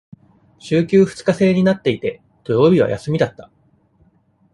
[0.57, 3.51] 週休二日制になっていて、土曜日は休みだった。